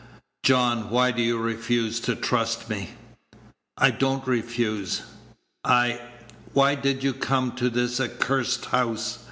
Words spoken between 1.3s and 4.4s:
refuse to trust me?" "I don't